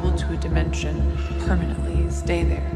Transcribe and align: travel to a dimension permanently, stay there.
travel 0.00 0.18
to 0.18 0.32
a 0.32 0.36
dimension 0.38 1.18
permanently, 1.40 2.08
stay 2.10 2.42
there. 2.42 2.69